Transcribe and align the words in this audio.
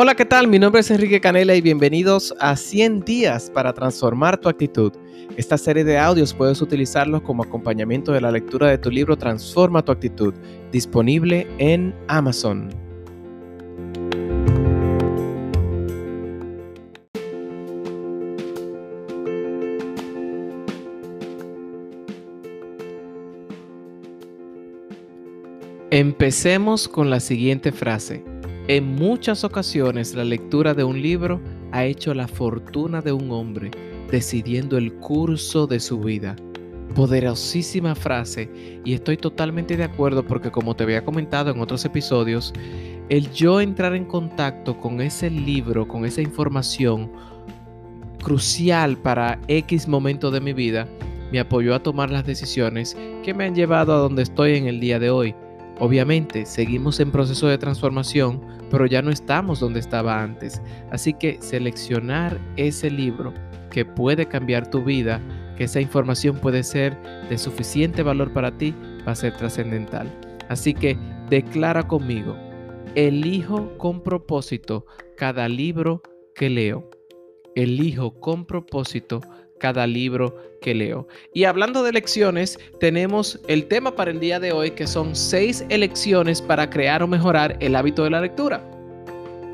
Hola, 0.00 0.14
¿qué 0.14 0.24
tal? 0.24 0.46
Mi 0.46 0.60
nombre 0.60 0.80
es 0.80 0.92
Enrique 0.92 1.20
Canela 1.20 1.56
y 1.56 1.60
bienvenidos 1.60 2.32
a 2.38 2.54
100 2.54 3.00
días 3.00 3.50
para 3.52 3.72
transformar 3.72 4.38
tu 4.38 4.48
actitud. 4.48 4.92
Esta 5.36 5.58
serie 5.58 5.82
de 5.82 5.98
audios 5.98 6.32
puedes 6.32 6.62
utilizarlos 6.62 7.22
como 7.22 7.42
acompañamiento 7.42 8.12
de 8.12 8.20
la 8.20 8.30
lectura 8.30 8.68
de 8.68 8.78
tu 8.78 8.92
libro 8.92 9.16
Transforma 9.16 9.84
tu 9.84 9.90
actitud, 9.90 10.34
disponible 10.70 11.48
en 11.58 11.92
Amazon. 12.06 12.68
Empecemos 25.90 26.86
con 26.86 27.10
la 27.10 27.18
siguiente 27.18 27.72
frase. 27.72 28.27
En 28.68 28.96
muchas 28.96 29.44
ocasiones 29.44 30.14
la 30.14 30.24
lectura 30.24 30.74
de 30.74 30.84
un 30.84 31.00
libro 31.00 31.40
ha 31.72 31.86
hecho 31.86 32.12
la 32.12 32.28
fortuna 32.28 33.00
de 33.00 33.12
un 33.12 33.30
hombre, 33.30 33.70
decidiendo 34.10 34.76
el 34.76 34.92
curso 34.92 35.66
de 35.66 35.80
su 35.80 35.98
vida. 36.00 36.36
Poderosísima 36.94 37.94
frase 37.94 38.50
y 38.84 38.92
estoy 38.92 39.16
totalmente 39.16 39.74
de 39.78 39.84
acuerdo 39.84 40.22
porque 40.22 40.50
como 40.50 40.76
te 40.76 40.84
había 40.84 41.02
comentado 41.02 41.50
en 41.50 41.60
otros 41.60 41.82
episodios, 41.86 42.52
el 43.08 43.32
yo 43.32 43.62
entrar 43.62 43.94
en 43.94 44.04
contacto 44.04 44.78
con 44.78 45.00
ese 45.00 45.30
libro, 45.30 45.88
con 45.88 46.04
esa 46.04 46.20
información 46.20 47.10
crucial 48.22 48.98
para 48.98 49.40
X 49.48 49.88
momento 49.88 50.30
de 50.30 50.42
mi 50.42 50.52
vida, 50.52 50.86
me 51.32 51.40
apoyó 51.40 51.74
a 51.74 51.82
tomar 51.82 52.10
las 52.10 52.26
decisiones 52.26 52.98
que 53.24 53.32
me 53.32 53.44
han 53.44 53.54
llevado 53.54 53.94
a 53.94 53.98
donde 53.98 54.24
estoy 54.24 54.56
en 54.56 54.66
el 54.66 54.78
día 54.78 54.98
de 54.98 55.08
hoy. 55.08 55.34
Obviamente, 55.80 56.44
seguimos 56.44 56.98
en 56.98 57.12
proceso 57.12 57.46
de 57.46 57.58
transformación, 57.58 58.40
pero 58.70 58.86
ya 58.86 59.00
no 59.00 59.10
estamos 59.10 59.60
donde 59.60 59.80
estaba 59.80 60.22
antes. 60.22 60.60
Así 60.90 61.14
que 61.14 61.40
seleccionar 61.40 62.38
ese 62.56 62.90
libro 62.90 63.32
que 63.70 63.84
puede 63.84 64.26
cambiar 64.26 64.70
tu 64.70 64.82
vida, 64.82 65.20
que 65.56 65.64
esa 65.64 65.80
información 65.80 66.38
puede 66.38 66.62
ser 66.64 66.96
de 67.28 67.38
suficiente 67.38 68.02
valor 68.02 68.32
para 68.32 68.56
ti, 68.56 68.74
va 69.06 69.12
a 69.12 69.16
ser 69.16 69.36
trascendental. 69.36 70.08
Así 70.48 70.74
que 70.74 70.98
declara 71.30 71.86
conmigo, 71.86 72.36
elijo 72.94 73.76
con 73.78 74.02
propósito 74.02 74.84
cada 75.16 75.48
libro 75.48 76.02
que 76.34 76.50
leo. 76.50 76.90
Elijo 77.54 78.12
con 78.20 78.44
propósito 78.44 79.20
cada 79.58 79.86
libro 79.86 80.36
que 80.60 80.74
leo. 80.74 81.06
Y 81.34 81.44
hablando 81.44 81.82
de 81.82 81.92
lecciones, 81.92 82.58
tenemos 82.80 83.40
el 83.48 83.66
tema 83.66 83.94
para 83.94 84.10
el 84.10 84.20
día 84.20 84.40
de 84.40 84.52
hoy 84.52 84.70
que 84.72 84.86
son 84.86 85.14
seis 85.14 85.64
elecciones 85.68 86.40
para 86.40 86.70
crear 86.70 87.02
o 87.02 87.08
mejorar 87.08 87.56
el 87.60 87.76
hábito 87.76 88.04
de 88.04 88.10
la 88.10 88.20
lectura. 88.20 88.62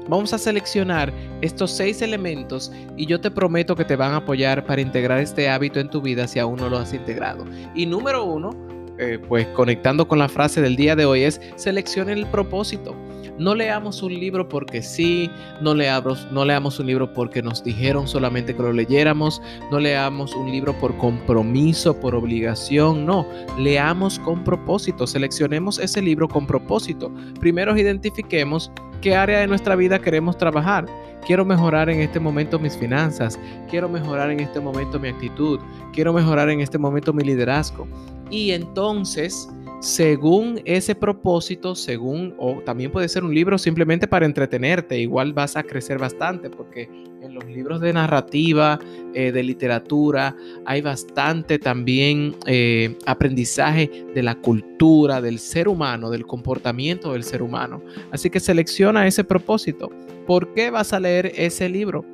Vamos 0.08 0.34
a 0.34 0.38
seleccionar 0.38 1.12
estos 1.40 1.70
seis 1.70 2.02
elementos 2.02 2.70
y 2.96 3.06
yo 3.06 3.20
te 3.20 3.30
prometo 3.30 3.74
que 3.74 3.86
te 3.86 3.96
van 3.96 4.12
a 4.12 4.16
apoyar 4.16 4.66
para 4.66 4.82
integrar 4.82 5.18
este 5.18 5.48
hábito 5.48 5.80
en 5.80 5.88
tu 5.88 6.02
vida 6.02 6.28
si 6.28 6.38
aún 6.38 6.56
no 6.56 6.68
lo 6.68 6.76
has 6.76 6.92
integrado. 6.92 7.46
Y 7.74 7.86
número 7.86 8.24
uno, 8.24 8.50
eh, 8.98 9.18
pues 9.28 9.46
conectando 9.48 10.06
con 10.06 10.18
la 10.18 10.28
frase 10.28 10.60
del 10.60 10.76
día 10.76 10.94
de 10.94 11.06
hoy 11.06 11.22
es 11.22 11.40
seleccione 11.56 12.12
el 12.12 12.26
propósito. 12.26 12.94
No 13.38 13.54
leamos 13.54 14.00
un 14.02 14.14
libro 14.14 14.48
porque 14.48 14.80
sí, 14.80 15.28
no 15.60 15.74
leamos, 15.74 16.26
no 16.30 16.44
leamos 16.44 16.78
un 16.78 16.86
libro 16.86 17.12
porque 17.12 17.42
nos 17.42 17.64
dijeron 17.64 18.06
solamente 18.06 18.54
que 18.54 18.62
lo 18.62 18.72
leyéramos, 18.72 19.42
no 19.72 19.80
leamos 19.80 20.34
un 20.36 20.52
libro 20.52 20.72
por 20.78 20.96
compromiso, 20.98 21.98
por 21.98 22.14
obligación, 22.14 23.04
no, 23.04 23.26
leamos 23.58 24.20
con 24.20 24.44
propósito, 24.44 25.06
seleccionemos 25.06 25.80
ese 25.80 26.00
libro 26.00 26.28
con 26.28 26.46
propósito. 26.46 27.12
Primero 27.40 27.76
identifiquemos 27.76 28.70
qué 29.00 29.16
área 29.16 29.40
de 29.40 29.48
nuestra 29.48 29.74
vida 29.74 29.98
queremos 29.98 30.38
trabajar. 30.38 30.86
Quiero 31.26 31.44
mejorar 31.44 31.90
en 31.90 32.00
este 32.00 32.20
momento 32.20 32.58
mis 32.58 32.76
finanzas, 32.76 33.38
quiero 33.68 33.88
mejorar 33.88 34.30
en 34.30 34.40
este 34.40 34.60
momento 34.60 35.00
mi 35.00 35.08
actitud, 35.08 35.58
quiero 35.92 36.12
mejorar 36.12 36.50
en 36.50 36.60
este 36.60 36.78
momento 36.78 37.12
mi 37.12 37.24
liderazgo. 37.24 37.88
Y 38.30 38.52
entonces 38.52 39.48
según 39.84 40.62
ese 40.64 40.94
propósito, 40.94 41.74
según, 41.74 42.34
o 42.38 42.54
también 42.64 42.90
puede 42.90 43.06
ser 43.06 43.22
un 43.22 43.34
libro 43.34 43.58
simplemente 43.58 44.08
para 44.08 44.24
entretenerte, 44.24 44.98
igual 44.98 45.34
vas 45.34 45.58
a 45.58 45.62
crecer 45.62 45.98
bastante, 45.98 46.48
porque 46.48 46.88
en 47.20 47.34
los 47.34 47.44
libros 47.44 47.82
de 47.82 47.92
narrativa, 47.92 48.78
eh, 49.12 49.30
de 49.30 49.42
literatura, 49.42 50.34
hay 50.64 50.80
bastante 50.80 51.58
también 51.58 52.34
eh, 52.46 52.96
aprendizaje 53.04 54.06
de 54.14 54.22
la 54.22 54.34
cultura, 54.36 55.20
del 55.20 55.38
ser 55.38 55.68
humano, 55.68 56.08
del 56.08 56.26
comportamiento 56.26 57.12
del 57.12 57.22
ser 57.22 57.42
humano. 57.42 57.82
Así 58.10 58.30
que 58.30 58.40
selecciona 58.40 59.06
ese 59.06 59.22
propósito. 59.22 59.90
¿Por 60.26 60.54
qué 60.54 60.70
vas 60.70 60.94
a 60.94 61.00
leer 61.00 61.30
ese 61.36 61.68
libro? 61.68 62.06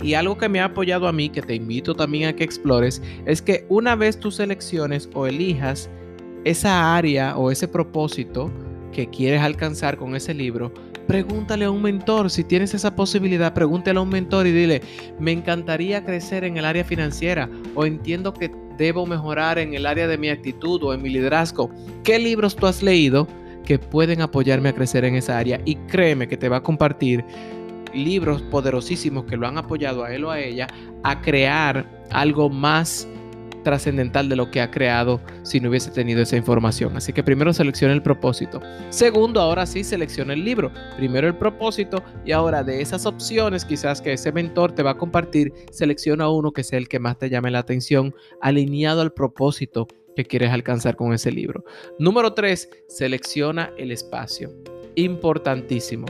Y 0.00 0.14
algo 0.14 0.38
que 0.38 0.48
me 0.48 0.60
ha 0.60 0.66
apoyado 0.66 1.08
a 1.08 1.12
mí, 1.12 1.28
que 1.28 1.42
te 1.42 1.56
invito 1.56 1.92
también 1.92 2.28
a 2.28 2.36
que 2.36 2.44
explores, 2.44 3.02
es 3.26 3.42
que 3.42 3.66
una 3.68 3.96
vez 3.96 4.16
tú 4.20 4.30
selecciones 4.30 5.10
o 5.12 5.26
elijas, 5.26 5.90
esa 6.44 6.96
área 6.96 7.36
o 7.36 7.50
ese 7.50 7.68
propósito 7.68 8.50
que 8.92 9.08
quieres 9.08 9.40
alcanzar 9.40 9.96
con 9.96 10.14
ese 10.14 10.34
libro, 10.34 10.72
pregúntale 11.06 11.64
a 11.64 11.70
un 11.70 11.82
mentor. 11.82 12.30
Si 12.30 12.44
tienes 12.44 12.74
esa 12.74 12.94
posibilidad, 12.94 13.52
pregúntale 13.52 13.98
a 13.98 14.02
un 14.02 14.10
mentor 14.10 14.46
y 14.46 14.52
dile, 14.52 14.82
me 15.18 15.32
encantaría 15.32 16.04
crecer 16.04 16.44
en 16.44 16.56
el 16.56 16.64
área 16.64 16.84
financiera 16.84 17.48
o 17.74 17.84
entiendo 17.86 18.32
que 18.32 18.50
debo 18.78 19.06
mejorar 19.06 19.58
en 19.58 19.74
el 19.74 19.86
área 19.86 20.06
de 20.06 20.18
mi 20.18 20.28
actitud 20.28 20.82
o 20.82 20.94
en 20.94 21.02
mi 21.02 21.10
liderazgo. 21.10 21.70
¿Qué 22.02 22.18
libros 22.18 22.56
tú 22.56 22.66
has 22.66 22.82
leído 22.82 23.26
que 23.64 23.78
pueden 23.78 24.20
apoyarme 24.20 24.68
a 24.68 24.74
crecer 24.74 25.04
en 25.04 25.14
esa 25.14 25.38
área? 25.38 25.60
Y 25.64 25.76
créeme 25.76 26.28
que 26.28 26.36
te 26.36 26.48
va 26.48 26.58
a 26.58 26.62
compartir 26.62 27.24
libros 27.94 28.42
poderosísimos 28.42 29.24
que 29.24 29.36
lo 29.36 29.46
han 29.46 29.56
apoyado 29.56 30.04
a 30.04 30.12
él 30.12 30.24
o 30.24 30.30
a 30.30 30.40
ella 30.40 30.66
a 31.04 31.20
crear 31.20 31.88
algo 32.10 32.50
más 32.50 33.08
trascendental 33.64 34.28
de 34.28 34.36
lo 34.36 34.50
que 34.50 34.60
ha 34.60 34.70
creado 34.70 35.20
si 35.42 35.58
no 35.58 35.70
hubiese 35.70 35.90
tenido 35.90 36.22
esa 36.22 36.36
información. 36.36 36.96
Así 36.96 37.12
que 37.12 37.24
primero 37.24 37.52
selecciona 37.52 37.92
el 37.92 38.02
propósito. 38.02 38.60
Segundo, 38.90 39.40
ahora 39.40 39.66
sí 39.66 39.82
selecciona 39.82 40.34
el 40.34 40.44
libro. 40.44 40.70
Primero 40.96 41.26
el 41.26 41.34
propósito 41.34 42.02
y 42.24 42.30
ahora 42.30 42.62
de 42.62 42.80
esas 42.80 43.06
opciones 43.06 43.64
quizás 43.64 44.00
que 44.00 44.12
ese 44.12 44.30
mentor 44.30 44.72
te 44.72 44.84
va 44.84 44.92
a 44.92 44.98
compartir, 44.98 45.52
selecciona 45.72 46.28
uno 46.28 46.52
que 46.52 46.62
sea 46.62 46.78
el 46.78 46.88
que 46.88 47.00
más 47.00 47.18
te 47.18 47.28
llame 47.28 47.50
la 47.50 47.58
atención, 47.58 48.14
alineado 48.40 49.00
al 49.00 49.12
propósito 49.12 49.88
que 50.14 50.24
quieres 50.24 50.50
alcanzar 50.50 50.94
con 50.94 51.12
ese 51.12 51.32
libro. 51.32 51.64
Número 51.98 52.34
tres, 52.34 52.68
selecciona 52.88 53.72
el 53.78 53.90
espacio. 53.90 54.52
Importantísimo. 54.94 56.06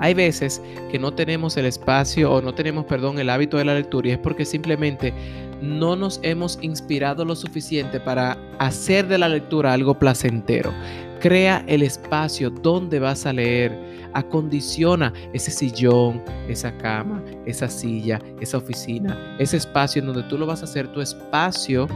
Hay 0.00 0.14
veces 0.14 0.62
que 0.90 0.98
no 0.98 1.12
tenemos 1.12 1.56
el 1.56 1.66
espacio 1.66 2.32
o 2.32 2.40
no 2.40 2.54
tenemos, 2.54 2.84
perdón, 2.84 3.18
el 3.18 3.30
hábito 3.30 3.56
de 3.56 3.64
la 3.64 3.74
lectura 3.74 4.08
y 4.08 4.12
es 4.12 4.18
porque 4.18 4.44
simplemente 4.44 5.12
no 5.60 5.96
nos 5.96 6.20
hemos 6.22 6.58
inspirado 6.62 7.24
lo 7.24 7.34
suficiente 7.34 8.00
para 8.00 8.38
hacer 8.58 9.08
de 9.08 9.18
la 9.18 9.28
lectura 9.28 9.72
algo 9.72 9.98
placentero. 9.98 10.72
Crea 11.20 11.64
el 11.66 11.82
espacio 11.82 12.50
donde 12.50 13.00
vas 13.00 13.26
a 13.26 13.32
leer. 13.32 13.76
Acondiciona 14.14 15.12
ese 15.32 15.50
sillón, 15.50 16.22
esa 16.48 16.76
cama, 16.78 17.22
esa 17.44 17.68
silla, 17.68 18.20
esa 18.40 18.58
oficina, 18.58 19.36
ese 19.38 19.56
espacio 19.56 20.00
en 20.00 20.06
donde 20.06 20.22
tú 20.24 20.38
lo 20.38 20.46
vas 20.46 20.62
a 20.62 20.64
hacer 20.64 20.88
tu 20.92 21.00
espacio 21.00 21.88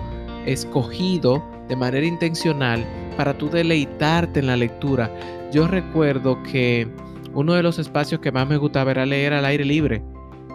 escogido 0.47 1.43
de 1.69 1.77
manera 1.77 2.07
intencional 2.07 2.85
para 3.17 3.37
tú 3.37 3.49
deleitarte 3.49 4.41
en 4.41 4.49
la 4.49 4.57
lectura. 4.57 5.11
Yo 5.53 5.69
recuerdo 5.69 6.43
que 6.43 6.89
uno 7.35 7.55
de 7.55 7.63
los 7.63 7.79
espacios 7.79 8.21
que 8.21 8.33
más 8.33 8.49
me 8.49 8.57
gustaba 8.57 8.91
era 8.91 9.07
leer 9.07 9.33
al 9.33 9.45
aire 9.45 9.65
libre, 9.65 10.03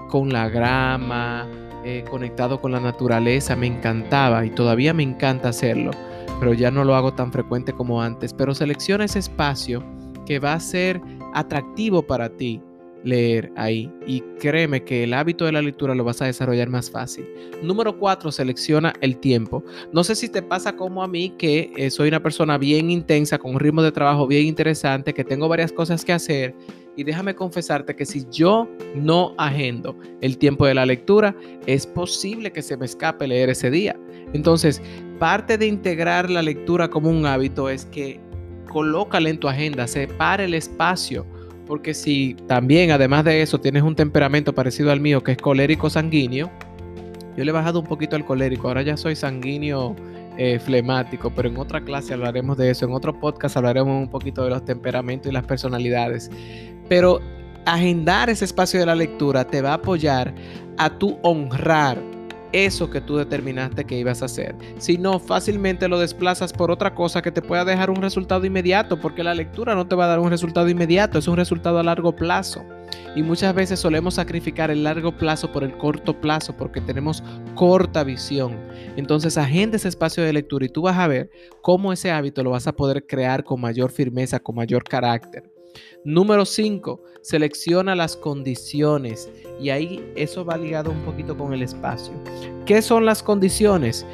con 0.09 0.31
la 0.31 0.49
grama, 0.49 1.47
eh, 1.89 2.03
conectado 2.03 2.59
con 2.59 2.73
la 2.73 2.81
naturaleza, 2.81 3.55
me 3.55 3.65
encantaba 3.65 4.45
y 4.45 4.49
todavía 4.49 4.93
me 4.93 5.03
encanta 5.03 5.47
hacerlo, 5.47 5.91
pero 6.37 6.51
ya 6.51 6.69
no 6.69 6.83
lo 6.83 6.95
hago 6.95 7.13
tan 7.13 7.31
frecuente 7.31 7.71
como 7.71 8.01
antes. 8.01 8.33
Pero 8.33 8.53
selecciona 8.53 9.05
ese 9.05 9.19
espacio 9.19 9.81
que 10.25 10.37
va 10.39 10.51
a 10.51 10.59
ser 10.59 10.99
atractivo 11.33 12.01
para 12.05 12.27
ti 12.27 12.61
leer 13.05 13.53
ahí 13.55 13.89
y 14.05 14.19
créeme 14.37 14.83
que 14.83 15.05
el 15.05 15.13
hábito 15.13 15.45
de 15.45 15.53
la 15.53 15.61
lectura 15.61 15.95
lo 15.95 16.03
vas 16.03 16.21
a 16.21 16.25
desarrollar 16.25 16.67
más 16.67 16.91
fácil. 16.91 17.25
Número 17.63 17.97
cuatro, 17.97 18.33
selecciona 18.33 18.91
el 18.99 19.17
tiempo. 19.19 19.63
No 19.93 20.03
sé 20.03 20.15
si 20.15 20.27
te 20.27 20.41
pasa 20.41 20.75
como 20.75 21.03
a 21.03 21.07
mí 21.07 21.29
que 21.37 21.71
eh, 21.77 21.89
soy 21.89 22.09
una 22.09 22.21
persona 22.21 22.57
bien 22.57 22.91
intensa, 22.91 23.37
con 23.37 23.53
un 23.53 23.61
ritmo 23.61 23.81
de 23.81 23.93
trabajo 23.93 24.27
bien 24.27 24.45
interesante, 24.45 25.13
que 25.13 25.23
tengo 25.23 25.47
varias 25.47 25.71
cosas 25.71 26.03
que 26.03 26.11
hacer 26.11 26.53
y 26.97 27.03
déjame 27.03 27.35
confesarte 27.35 27.95
que 27.95 28.05
si 28.05 28.25
yo 28.31 28.67
no 28.95 29.33
agendo 29.37 29.95
el 30.19 30.37
tiempo 30.37 30.65
de 30.65 30.73
la 30.73 30.85
lectura, 30.85 31.35
es 31.67 31.85
posible 31.85 32.51
que 32.51 32.63
se 32.63 32.75
me 32.75 32.85
escape 32.85 33.27
leer 33.27 33.49
ese 33.49 33.69
día. 33.69 33.95
Entonces, 34.33 34.81
parte 35.19 35.57
de 35.57 35.67
integrar 35.67 36.29
la 36.29 36.41
lectura 36.41 36.89
como 36.89 37.09
un 37.09 37.25
hábito 37.25 37.69
es 37.69 37.85
que 37.85 38.19
colócala 38.67 39.29
en 39.29 39.39
tu 39.39 39.47
agenda, 39.47 39.87
separe 39.87 40.45
el 40.45 40.55
espacio. 40.55 41.25
Porque 41.67 41.93
si 41.93 42.35
también, 42.47 42.91
además 42.91 43.25
de 43.25 43.41
eso, 43.41 43.59
tienes 43.59 43.83
un 43.83 43.95
temperamento 43.95 44.53
parecido 44.53 44.91
al 44.91 44.99
mío, 44.99 45.23
que 45.23 45.33
es 45.33 45.37
colérico 45.37 45.89
sanguíneo, 45.89 46.49
yo 47.37 47.43
le 47.43 47.51
he 47.51 47.53
bajado 47.53 47.81
un 47.81 47.85
poquito 47.85 48.15
al 48.15 48.25
colérico, 48.25 48.67
ahora 48.67 48.81
ya 48.81 48.97
soy 48.97 49.15
sanguíneo 49.15 49.95
eh, 50.39 50.59
flemático, 50.59 51.31
pero 51.35 51.49
en 51.49 51.57
otra 51.57 51.81
clase 51.81 52.13
hablaremos 52.13 52.57
de 52.57 52.71
eso, 52.71 52.85
en 52.85 52.93
otro 52.93 53.19
podcast 53.19 53.57
hablaremos 53.57 53.95
un 53.95 54.09
poquito 54.09 54.43
de 54.43 54.49
los 54.49 54.65
temperamentos 54.65 55.31
y 55.31 55.33
las 55.33 55.45
personalidades. 55.45 56.31
Pero 56.89 57.19
agendar 57.65 58.29
ese 58.29 58.45
espacio 58.45 58.79
de 58.79 58.85
la 58.85 58.95
lectura 58.95 59.45
te 59.45 59.61
va 59.61 59.71
a 59.71 59.75
apoyar 59.75 60.33
a 60.77 60.89
tu 60.89 61.17
honrar 61.21 61.97
eso 62.53 62.89
que 62.89 63.01
tú 63.01 63.17
determinaste 63.17 63.85
que 63.85 63.97
ibas 63.97 64.21
a 64.21 64.25
hacer. 64.25 64.55
Si 64.77 64.97
no, 64.97 65.19
fácilmente 65.19 65.87
lo 65.87 65.99
desplazas 65.99 66.53
por 66.53 66.71
otra 66.71 66.95
cosa 66.95 67.21
que 67.21 67.31
te 67.31 67.41
pueda 67.41 67.65
dejar 67.65 67.89
un 67.89 68.01
resultado 68.01 68.45
inmediato, 68.45 68.99
porque 68.99 69.23
la 69.23 69.33
lectura 69.33 69.75
no 69.75 69.87
te 69.87 69.95
va 69.95 70.05
a 70.05 70.09
dar 70.09 70.19
un 70.19 70.29
resultado 70.29 70.69
inmediato, 70.69 71.19
es 71.19 71.27
un 71.27 71.35
resultado 71.35 71.79
a 71.79 71.83
largo 71.83 72.15
plazo. 72.15 72.63
Y 73.15 73.23
muchas 73.23 73.53
veces 73.53 73.79
solemos 73.79 74.15
sacrificar 74.15 74.71
el 74.71 74.83
largo 74.83 75.11
plazo 75.17 75.51
por 75.51 75.63
el 75.63 75.77
corto 75.77 76.19
plazo 76.21 76.55
porque 76.55 76.81
tenemos 76.81 77.23
corta 77.55 78.03
visión. 78.03 78.55
Entonces 78.95 79.37
agenda 79.37 79.77
ese 79.77 79.87
espacio 79.87 80.23
de 80.23 80.33
lectura 80.33 80.65
y 80.65 80.69
tú 80.69 80.83
vas 80.83 80.97
a 80.97 81.07
ver 81.07 81.29
cómo 81.61 81.91
ese 81.91 82.11
hábito 82.11 82.43
lo 82.43 82.51
vas 82.51 82.67
a 82.67 82.73
poder 82.73 83.05
crear 83.07 83.43
con 83.43 83.59
mayor 83.59 83.91
firmeza, 83.91 84.39
con 84.39 84.55
mayor 84.55 84.83
carácter. 84.83 85.56
Número 86.03 86.45
5, 86.45 87.01
selecciona 87.21 87.95
las 87.95 88.15
condiciones. 88.15 89.29
Y 89.59 89.69
ahí 89.69 90.03
eso 90.15 90.45
va 90.45 90.57
ligado 90.57 90.91
un 90.91 91.01
poquito 91.01 91.35
con 91.37 91.53
el 91.53 91.61
espacio. 91.61 92.13
¿Qué 92.65 92.81
son 92.81 93.05
las 93.05 93.23
condiciones? 93.23 94.05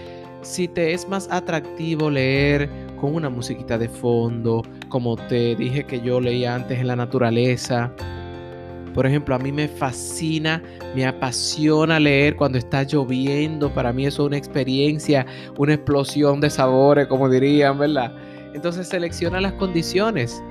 Si 0.41 0.67
te 0.67 0.93
es 0.93 1.07
más 1.07 1.27
atractivo 1.31 2.09
leer 2.09 2.69
con 2.99 3.15
una 3.15 3.29
musiquita 3.29 3.77
de 3.77 3.89
fondo, 3.89 4.61
como 4.89 5.15
te 5.15 5.55
dije 5.55 5.85
que 5.85 6.01
yo 6.01 6.19
leía 6.21 6.55
antes 6.55 6.79
en 6.79 6.87
la 6.87 6.95
naturaleza. 6.95 7.93
Por 8.93 9.07
ejemplo, 9.07 9.35
a 9.35 9.39
mí 9.39 9.51
me 9.51 9.67
fascina, 9.67 10.61
me 10.95 11.05
apasiona 11.05 11.99
leer 11.99 12.35
cuando 12.35 12.57
está 12.57 12.83
lloviendo. 12.83 13.73
Para 13.73 13.91
mí 13.91 14.05
eso 14.05 14.23
es 14.23 14.27
una 14.27 14.37
experiencia, 14.37 15.25
una 15.57 15.73
explosión 15.73 16.39
de 16.39 16.49
sabores, 16.49 17.07
como 17.07 17.29
dirían, 17.29 17.79
¿verdad? 17.79 18.13
Entonces 18.53 18.87
selecciona 18.87 19.41
las 19.41 19.53
condiciones. 19.53 20.43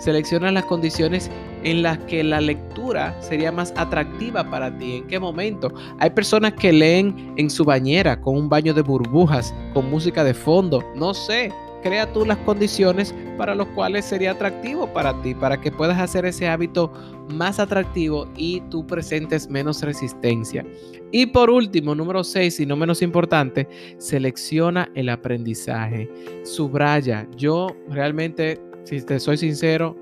Selecciona 0.00 0.50
las 0.50 0.64
condiciones 0.64 1.30
en 1.62 1.82
las 1.82 1.98
que 1.98 2.24
la 2.24 2.40
lectura 2.40 3.14
sería 3.20 3.52
más 3.52 3.72
atractiva 3.76 4.48
para 4.48 4.76
ti. 4.78 4.96
¿En 4.96 5.06
qué 5.06 5.20
momento? 5.20 5.72
Hay 5.98 6.08
personas 6.10 6.54
que 6.54 6.72
leen 6.72 7.34
en 7.36 7.50
su 7.50 7.64
bañera 7.64 8.18
con 8.18 8.36
un 8.36 8.48
baño 8.48 8.72
de 8.72 8.80
burbujas, 8.80 9.54
con 9.74 9.90
música 9.90 10.24
de 10.24 10.34
fondo. 10.34 10.82
No 10.96 11.12
sé. 11.12 11.52
Crea 11.82 12.12
tú 12.12 12.26
las 12.26 12.36
condiciones 12.38 13.14
para 13.38 13.54
los 13.54 13.66
cuales 13.68 14.04
sería 14.04 14.32
atractivo 14.32 14.86
para 14.92 15.18
ti, 15.22 15.34
para 15.34 15.58
que 15.58 15.72
puedas 15.72 15.98
hacer 15.98 16.26
ese 16.26 16.46
hábito 16.46 16.92
más 17.32 17.58
atractivo 17.58 18.28
y 18.36 18.60
tú 18.70 18.86
presentes 18.86 19.48
menos 19.48 19.82
resistencia. 19.82 20.62
Y 21.10 21.26
por 21.26 21.48
último, 21.48 21.94
número 21.94 22.22
6 22.22 22.60
y 22.60 22.66
no 22.66 22.76
menos 22.76 23.00
importante, 23.00 23.66
selecciona 23.96 24.90
el 24.94 25.08
aprendizaje. 25.08 26.10
Subraya. 26.44 27.26
Yo 27.36 27.68
realmente 27.88 28.60
si 28.90 29.00
te 29.02 29.20
soy 29.20 29.36
sincero, 29.36 29.96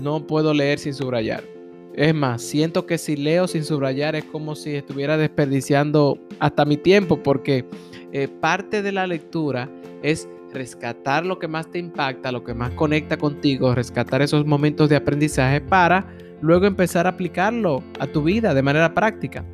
no 0.00 0.24
puedo 0.24 0.54
leer 0.54 0.78
sin 0.78 0.94
subrayar. 0.94 1.42
Es 1.94 2.14
más, 2.14 2.40
siento 2.40 2.86
que 2.86 2.96
si 2.96 3.16
leo 3.16 3.48
sin 3.48 3.64
subrayar 3.64 4.14
es 4.14 4.22
como 4.22 4.54
si 4.54 4.76
estuviera 4.76 5.16
desperdiciando 5.16 6.20
hasta 6.38 6.64
mi 6.64 6.76
tiempo, 6.76 7.20
porque 7.20 7.64
eh, 8.12 8.28
parte 8.28 8.80
de 8.80 8.92
la 8.92 9.08
lectura 9.08 9.68
es 10.04 10.28
rescatar 10.52 11.26
lo 11.26 11.40
que 11.40 11.48
más 11.48 11.68
te 11.68 11.80
impacta, 11.80 12.30
lo 12.30 12.44
que 12.44 12.54
más 12.54 12.70
conecta 12.74 13.16
contigo, 13.16 13.74
rescatar 13.74 14.22
esos 14.22 14.46
momentos 14.46 14.88
de 14.88 14.94
aprendizaje 14.94 15.60
para 15.60 16.06
luego 16.40 16.66
empezar 16.66 17.06
a 17.06 17.10
aplicarlo 17.10 17.82
a 17.98 18.06
tu 18.06 18.22
vida 18.22 18.54
de 18.54 18.62
manera 18.62 18.94
práctica. 18.94 19.44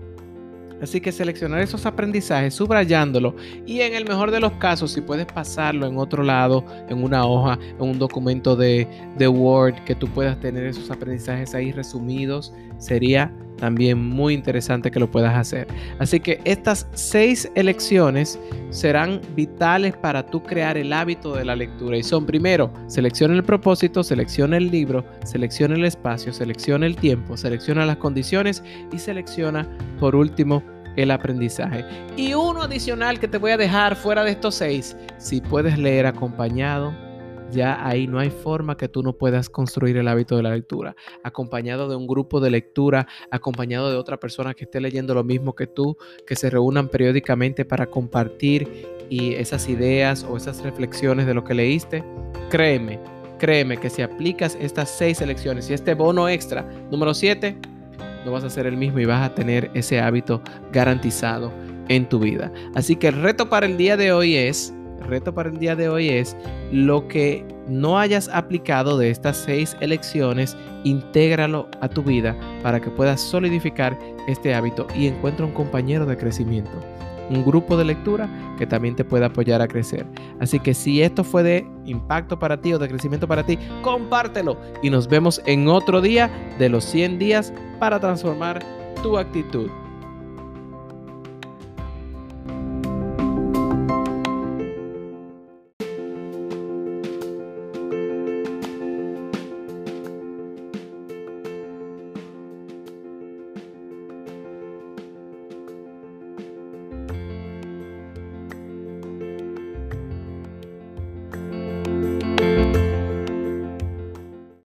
Así 0.83 1.01
que 1.01 1.13
seleccionar 1.13 1.61
esos 1.61 1.87
aprendizajes, 1.87 2.55
subrayándolo 2.55 3.35
y 3.67 3.81
en 3.81 3.95
el 3.95 4.07
mejor 4.07 4.31
de 4.31 4.41
los 4.41 4.53
casos, 4.55 4.93
si 4.93 5.01
puedes 5.01 5.27
pasarlo 5.27 5.87
en 5.87 5.97
otro 5.99 6.23
lado, 6.23 6.65
en 6.89 7.03
una 7.03 7.27
hoja, 7.27 7.59
en 7.79 7.83
un 7.83 7.99
documento 7.99 8.57
de, 8.57 8.87
de 9.17 9.29
Word, 9.29 9.77
que 9.85 9.95
tú 9.95 10.09
puedas 10.09 10.39
tener 10.41 10.65
esos 10.65 10.91
aprendizajes 10.91 11.55
ahí 11.55 11.73
resumidos, 11.73 12.53
sería 12.79 13.33
también 13.59 13.99
muy 13.99 14.35
interesante 14.35 14.91
que 14.91 15.01
lo 15.01 15.11
puedas 15.11 15.35
hacer. 15.35 15.67
Así 15.99 16.21
que 16.21 16.41
estas 16.45 16.87
seis 16.93 17.51
elecciones 17.55 18.39
serán 18.71 19.21
vitales 19.35 19.97
para 19.97 20.27
tú 20.27 20.43
crear 20.43 20.77
el 20.77 20.93
hábito 20.93 21.35
de 21.35 21.45
la 21.45 21.57
lectura. 21.57 21.97
Y 21.97 22.03
son 22.03 22.27
primero, 22.27 22.73
selecciona 22.87 23.35
el 23.35 23.45
propósito, 23.45 24.03
selecciona 24.03 24.57
el 24.57 24.71
libro, 24.71 25.05
selecciona 25.25 25.75
el 25.75 25.85
espacio, 25.85 26.33
selecciona 26.33 26.87
el 26.87 26.97
tiempo, 26.97 27.37
selecciona 27.37 27.87
las 27.87 27.97
condiciones 27.99 28.63
y 28.93 28.99
selecciona 28.99 29.69
por 30.01 30.17
último 30.17 30.63
el 30.97 31.11
aprendizaje. 31.11 31.85
Y 32.17 32.35
uno 32.35 32.63
adicional 32.63 33.19
que 33.19 33.29
te 33.29 33.39
voy 33.39 33.53
a 33.53 33.57
dejar 33.57 33.97
fuera 33.97 34.25
de 34.25 34.31
estos 34.33 34.57
seis, 34.57 34.97
si 35.19 35.41
puedes 35.41 35.79
leer 35.79 36.07
acompañado 36.07 37.04
ya 37.51 37.87
ahí 37.87 38.07
no 38.07 38.19
hay 38.19 38.31
forma 38.31 38.77
que 38.77 38.89
tú 38.89 39.03
no 39.03 39.13
puedas 39.13 39.49
construir 39.49 39.97
el 39.97 40.09
hábito 40.09 40.37
de 40.37 40.43
la 40.43 40.55
lectura. 40.55 40.97
Acompañado 41.23 41.89
de 41.89 41.97
un 41.97 42.07
grupo 42.07 42.41
de 42.41 42.51
lectura, 42.51 43.07
acompañado 43.31 43.91
de 43.91 43.97
otra 43.97 44.19
persona 44.19 44.55
que 44.55 44.65
esté 44.65 44.81
leyendo 44.81 45.15
lo 45.15 45.25
mismo 45.25 45.55
que 45.55 45.67
tú, 45.67 45.97
que 46.27 46.37
se 46.37 46.51
reúnan 46.51 46.89
periódicamente 46.89 47.65
para 47.65 47.87
compartir 47.87 48.87
y 49.11 49.35
esas 49.35 49.69
ideas 49.69 50.27
o 50.29 50.37
esas 50.37 50.63
reflexiones 50.63 51.27
de 51.27 51.35
lo 51.35 51.45
que 51.45 51.55
leíste. 51.55 52.05
Créeme, 52.51 52.99
créeme 53.39 53.77
que 53.77 53.91
si 53.91 54.03
aplicas 54.03 54.57
estas 54.61 54.91
seis 54.91 55.21
elecciones 55.21 55.69
y 55.71 55.75
este 55.75 55.95
bono 55.95 56.29
extra, 56.29 56.63
número 56.91 57.15
siete, 57.15 57.57
no 58.25 58.33
vas 58.33 58.45
a 58.45 58.51
ser 58.51 58.67
el 58.67 58.77
mismo 58.77 58.99
y 59.01 59.05
vas 59.05 59.23
a 59.23 59.35
tener 59.35 59.71
ese 59.75 60.01
hábito 60.01 60.43
garantizado 60.73 61.53
en 61.89 62.09
tu 62.09 62.19
vida. 62.19 62.51
Así 62.75 62.97
que 62.97 63.09
el 63.09 63.21
reto 63.21 63.49
para 63.49 63.67
el 63.67 63.77
día 63.77 63.97
de 63.97 64.13
hoy 64.13 64.37
es 64.37 64.73
reto 65.05 65.35
para 65.35 65.49
el 65.49 65.59
día 65.59 65.77
de 65.77 65.89
hoy 65.89 66.09
es 66.09 66.37
lo 66.73 67.09
que 67.09 67.45
no 67.69 67.99
hayas 67.99 68.29
aplicado 68.29 68.99
de 68.99 69.11
estas 69.11 69.37
seis 69.37 69.77
elecciones, 69.81 70.57
intégralo 70.85 71.69
a 71.81 71.89
tu 71.89 72.03
vida 72.03 72.37
para 72.63 72.81
que 72.81 72.91
puedas 72.91 73.21
solidificar 73.21 73.99
este 74.27 74.55
hábito 74.55 74.87
y 74.95 75.07
encuentra 75.07 75.47
un 75.47 75.53
compañero 75.53 76.07
de 76.07 76.17
crecimiento, 76.17 76.73
un 77.31 77.45
grupo 77.45 77.77
de 77.77 77.85
lectura 77.85 78.29
que 78.59 78.67
también 78.67 78.97
te 78.97 79.05
pueda 79.05 79.27
apoyar 79.27 79.63
a 79.63 79.69
crecer. 79.69 80.07
Así 80.41 80.59
que 80.61 80.75
si 80.75 81.03
esto 81.03 81.25
fue 81.25 81.43
de 81.43 81.67
impacto 81.87 82.39
para 82.39 82.61
ti 82.61 82.73
o 82.73 82.79
de 82.79 82.89
crecimiento 82.89 83.27
para 83.27 83.45
ti, 83.45 83.59
compártelo 83.83 84.59
y 84.83 84.91
nos 84.91 85.09
vemos 85.09 85.41
en 85.47 85.69
otro 85.69 86.01
día 86.01 86.31
de 86.59 86.69
los 86.69 86.85
100 86.85 87.19
días 87.19 87.53
para 87.79 88.01
transformar 88.01 88.63
tu 89.03 89.19
actitud. 89.19 89.71